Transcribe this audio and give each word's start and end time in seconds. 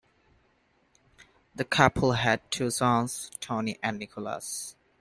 The 1.53 1.63
couple 1.63 2.13
had 2.13 2.49
two 2.49 2.71
sons, 2.71 3.29
Tony 3.39 3.77
and 3.83 3.99
Nicholas. 3.99 4.75